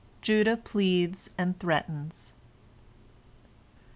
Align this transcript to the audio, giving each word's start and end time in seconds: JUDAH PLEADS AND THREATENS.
JUDAH 0.23 0.57
PLEADS 0.63 1.29
AND 1.37 1.59
THREATENS. 1.59 2.33